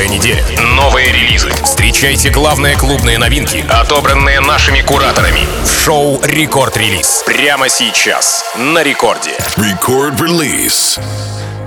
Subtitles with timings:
[0.00, 0.42] Новая неделя,
[0.76, 1.50] новые релизы.
[1.62, 5.40] Встречайте главные клубные новинки, отобранные нашими кураторами.
[5.62, 7.22] В шоу «Рекорд Релиз».
[7.26, 8.42] Прямо сейчас.
[8.56, 9.32] На рекорде.
[9.58, 10.98] Record Release.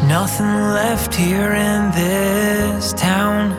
[0.09, 3.53] Nothing left here in this town.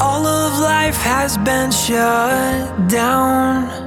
[0.00, 3.81] All of life has been shut down.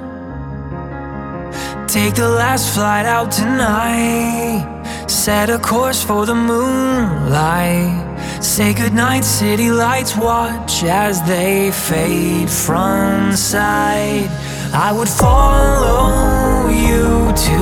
[1.96, 4.68] Take the last flight out tonight.
[5.07, 8.44] Set a course for the moonlight.
[8.44, 10.13] Say goodnight, city lights.
[10.17, 14.27] Watch as they fade from sight.
[14.73, 17.59] I would follow you to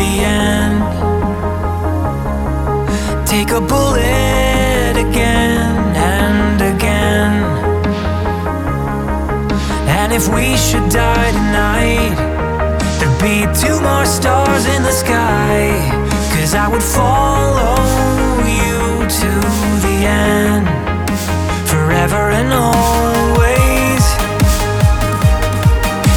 [0.00, 0.12] the
[0.48, 0.80] end.
[3.28, 7.32] Take a bullet again and again.
[9.98, 12.23] And if we should die tonight,
[13.24, 15.80] be two more stars in the sky.
[16.32, 17.76] Cause I would follow
[18.60, 18.76] you
[19.20, 19.30] to
[19.84, 20.66] the end,
[21.72, 24.04] forever and always.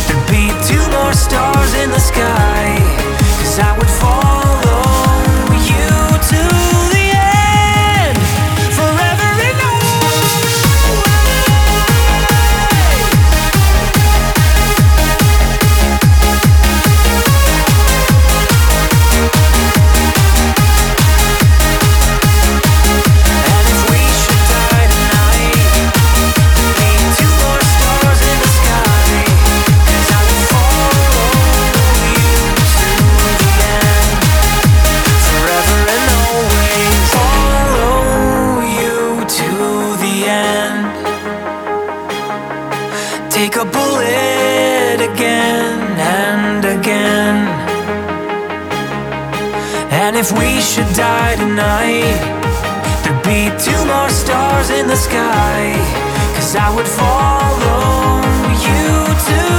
[0.05, 2.75] There'd be two more stars in the sky,
[3.39, 4.83] cause I would follow
[5.71, 5.87] you
[6.31, 6.76] to
[50.07, 52.15] And if we should die tonight,
[53.03, 55.75] there'd be two more stars in the sky.
[56.33, 58.21] Cause I would follow
[58.63, 59.56] you to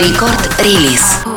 [0.00, 1.29] Рекорд-релиз.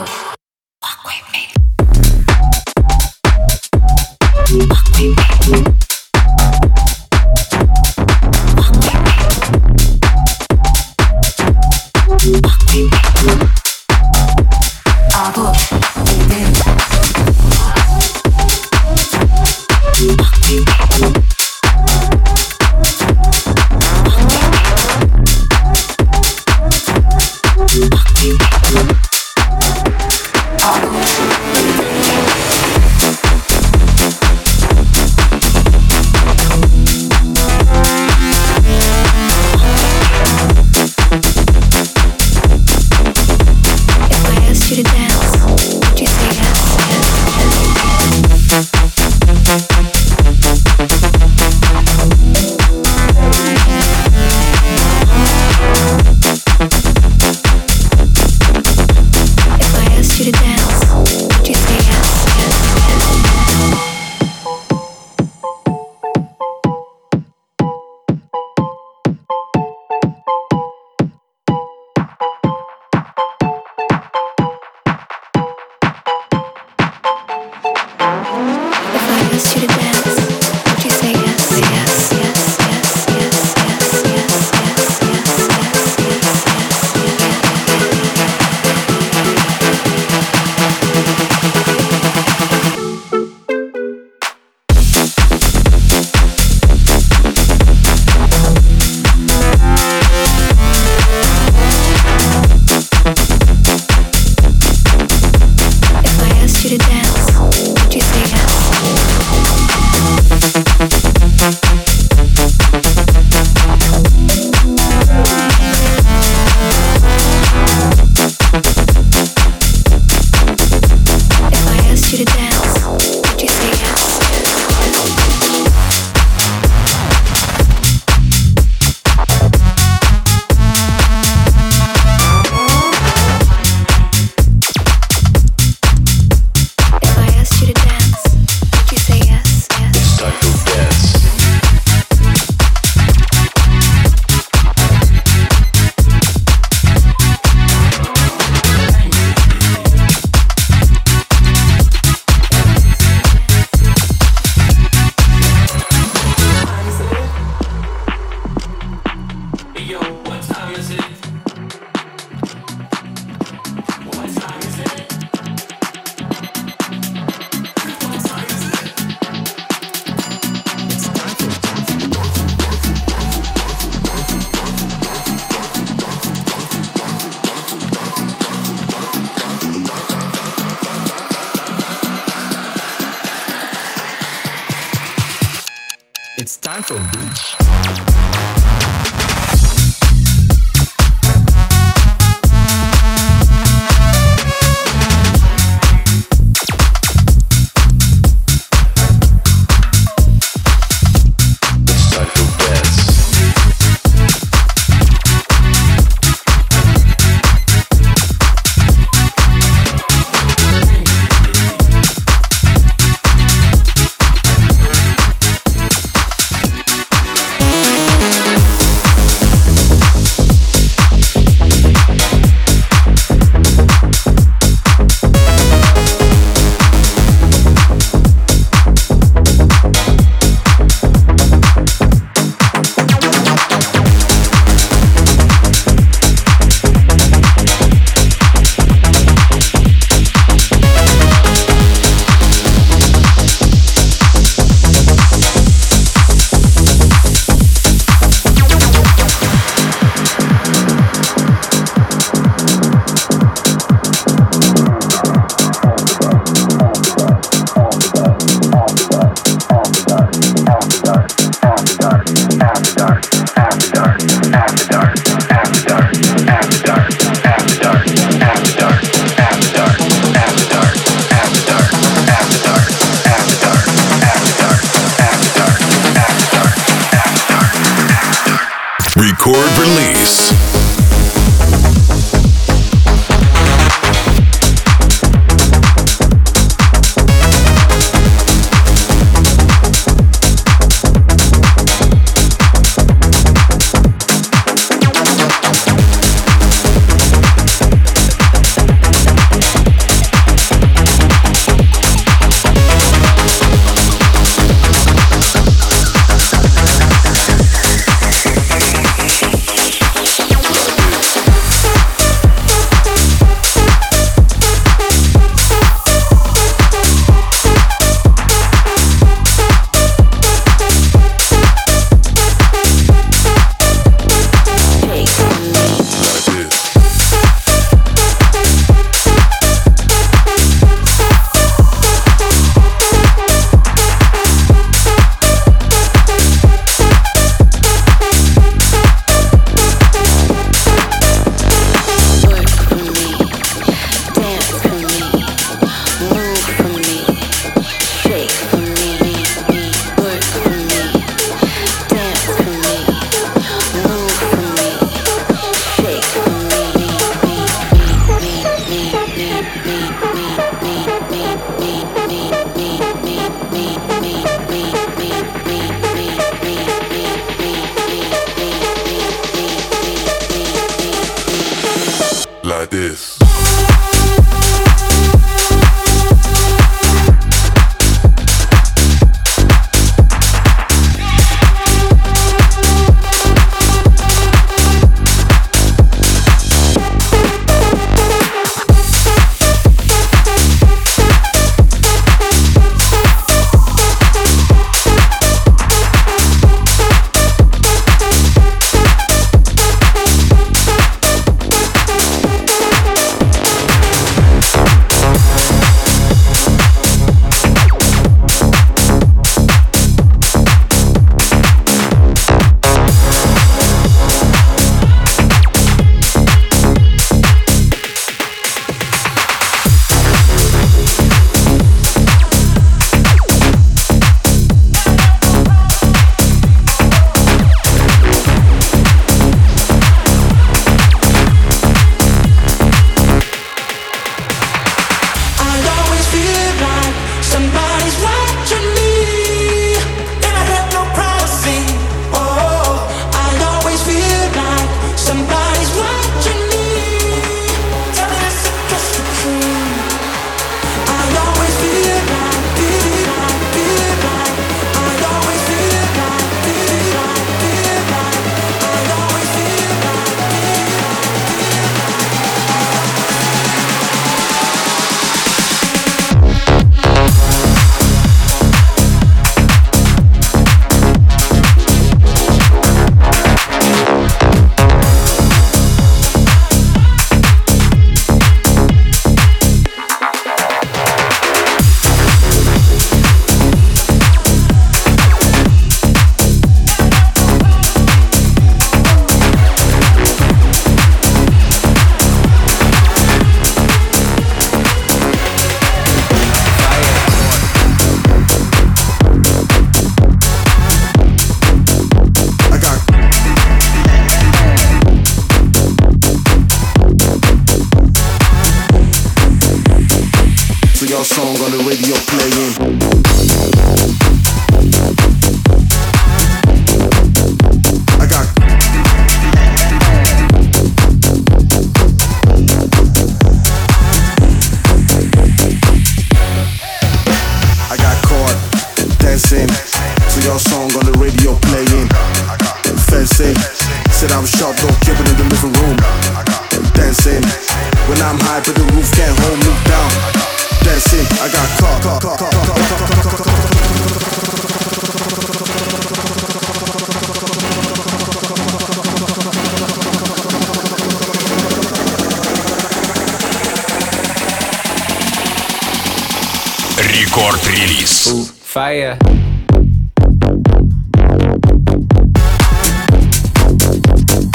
[557.33, 558.53] Рекорд-релиз.
[558.63, 559.17] Fire.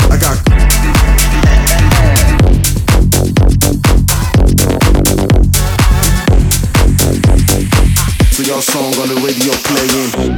[0.10, 0.38] I got
[8.32, 10.37] So your song on the radio playing.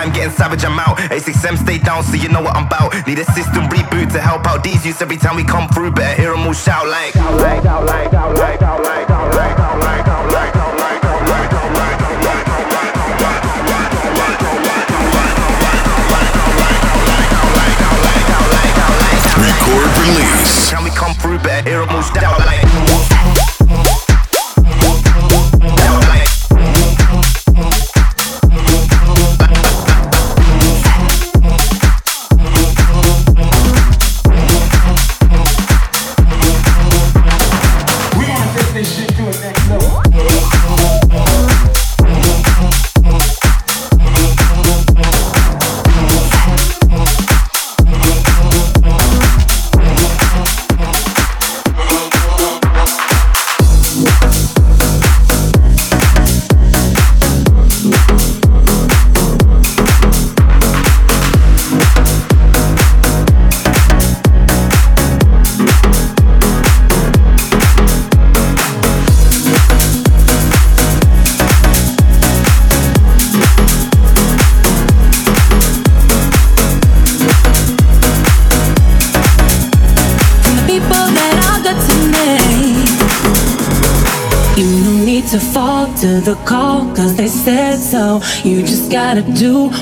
[0.00, 0.96] time getting savage, I'm out.
[1.12, 2.94] A6M stay down, so you know what I'm about.
[3.06, 5.92] Need a system reboot to help out these youths every time we come through.
[5.92, 7.14] Better hear them all shout like.
[19.40, 20.70] Record release.
[20.70, 21.68] Can we come through better?
[21.68, 22.39] Hear them all shout.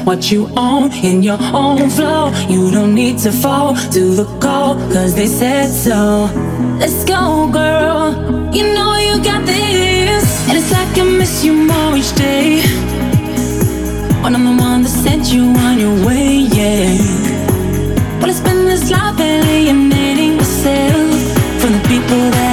[0.09, 2.33] What you own in your own flow.
[2.49, 6.31] You don't need to fall to the call, cause they said so.
[6.81, 8.07] Let's go, girl.
[8.57, 10.25] You know you got this.
[10.49, 12.63] And it's like I miss you more each day.
[14.23, 16.89] When I'm the one that sent you on your way, yeah.
[18.19, 21.11] Well, it's been this life alienating myself
[21.61, 22.48] from the people that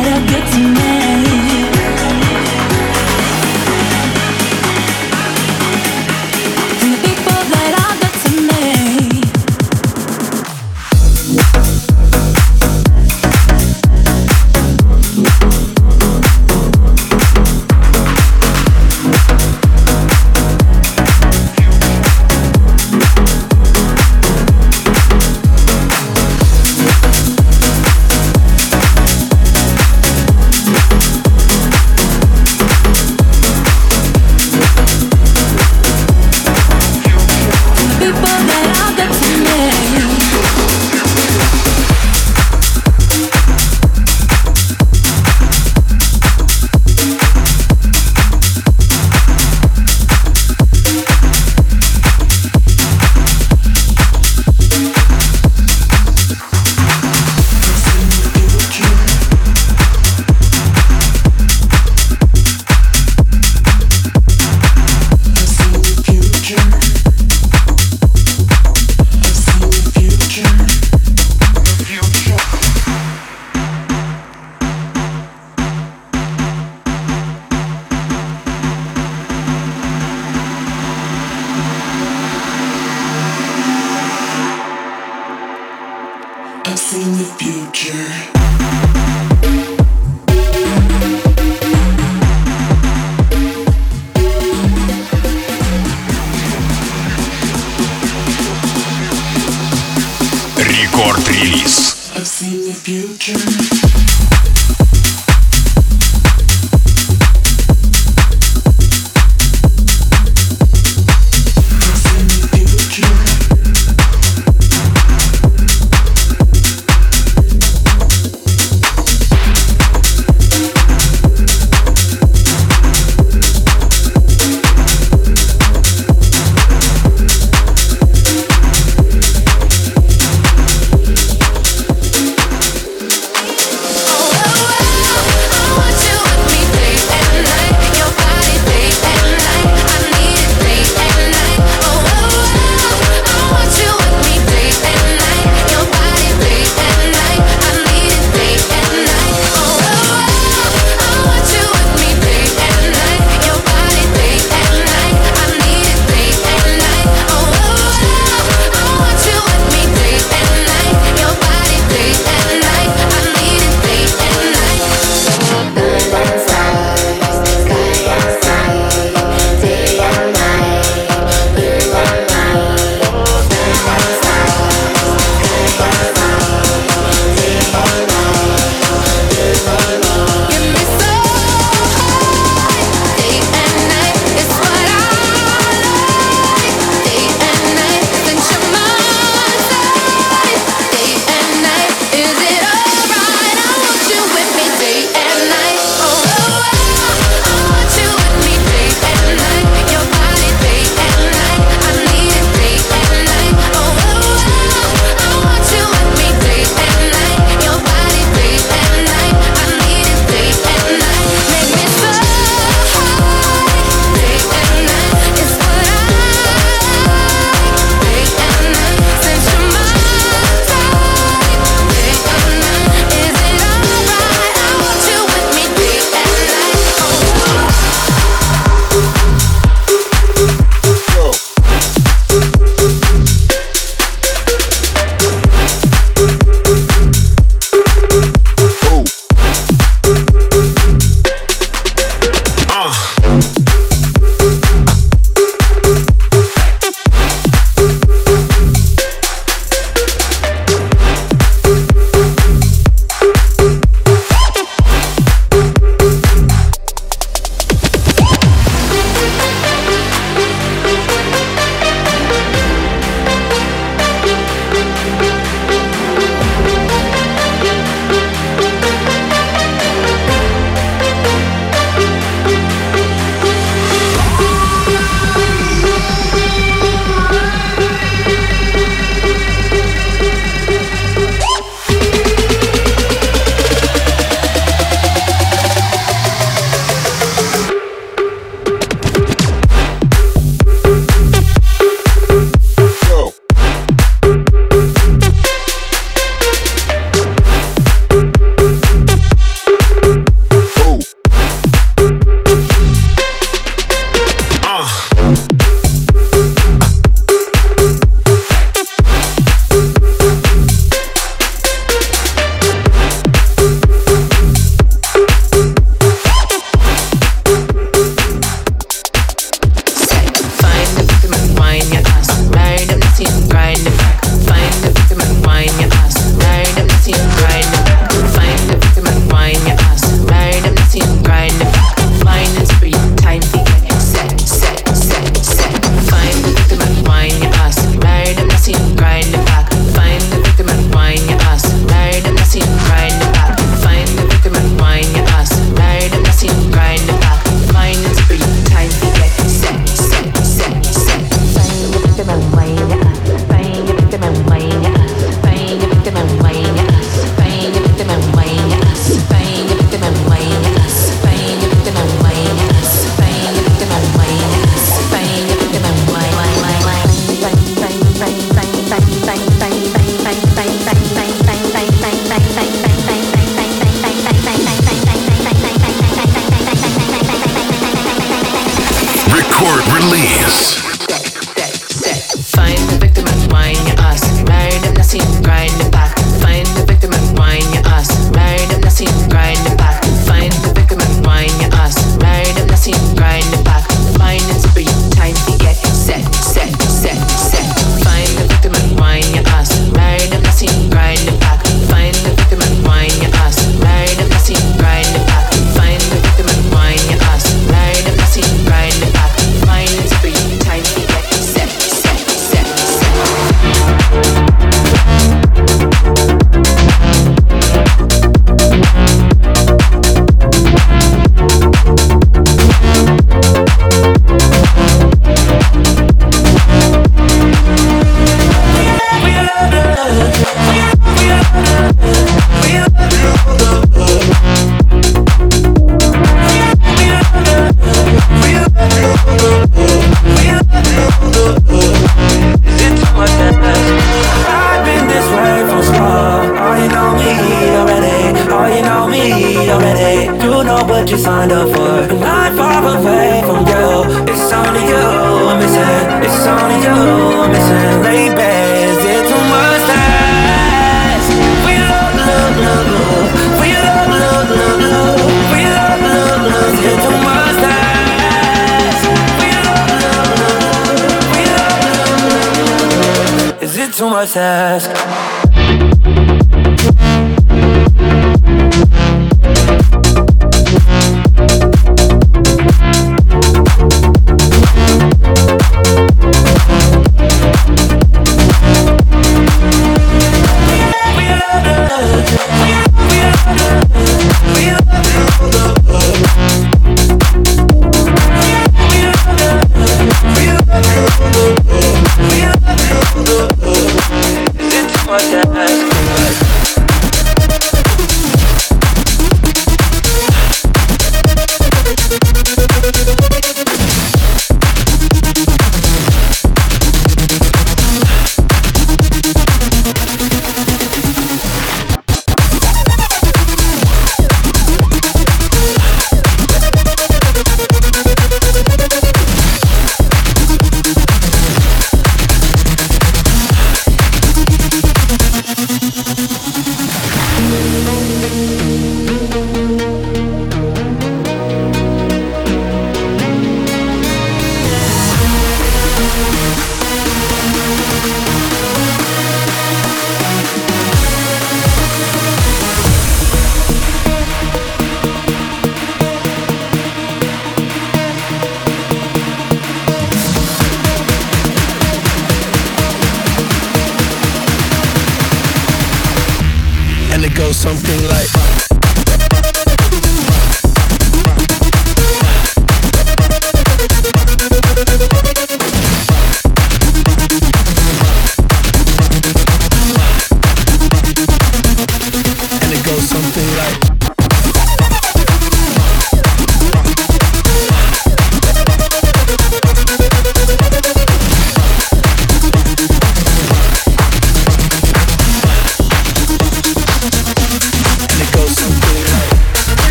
[473.91, 474.91] too much ask?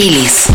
[0.00, 0.49] Marilis.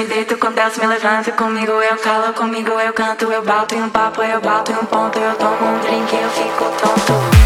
[0.00, 3.82] Me deito com Deus me levanta comigo eu calo comigo eu canto eu bato em
[3.82, 7.39] um papo eu bato em um ponto eu tomo um drink eu fico tonto